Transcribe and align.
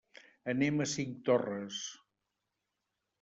Anem 0.53 0.79
a 0.85 0.87
Cinctorres. 0.93 1.83